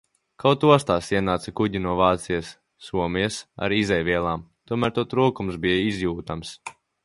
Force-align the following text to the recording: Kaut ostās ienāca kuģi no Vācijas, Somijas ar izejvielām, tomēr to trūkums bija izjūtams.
Kaut 0.43 0.63
ostās 0.75 1.09
ienāca 1.17 1.53
kuģi 1.59 1.81
no 1.83 1.91
Vācijas, 1.99 2.49
Somijas 2.87 3.37
ar 3.67 3.77
izejvielām, 3.83 4.47
tomēr 4.73 4.97
to 4.99 5.07
trūkums 5.15 5.63
bija 5.67 5.87
izjūtams. 5.95 6.57